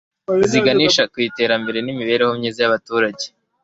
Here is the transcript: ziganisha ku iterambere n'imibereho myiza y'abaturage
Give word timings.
ziganisha 0.49 1.03
ku 1.11 1.17
iterambere 1.27 1.77
n'imibereho 1.81 2.31
myiza 2.39 2.59
y'abaturage 2.61 3.25